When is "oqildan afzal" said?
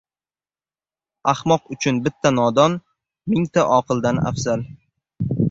3.77-4.67